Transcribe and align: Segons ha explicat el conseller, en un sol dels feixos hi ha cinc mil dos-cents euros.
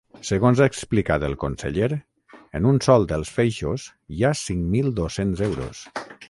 Segons 0.27 0.59
ha 0.63 0.67
explicat 0.71 1.25
el 1.27 1.35
conseller, 1.43 1.89
en 2.61 2.69
un 2.71 2.81
sol 2.87 3.05
dels 3.13 3.35
feixos 3.37 3.87
hi 4.17 4.27
ha 4.27 4.33
cinc 4.41 4.67
mil 4.79 4.91
dos-cents 5.03 5.47
euros. 5.51 5.85